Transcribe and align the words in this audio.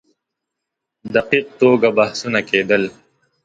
دقیق 1.15 1.47
توګه 1.59 1.89
بحثونه 1.97 2.39
کېدل. 2.49 2.83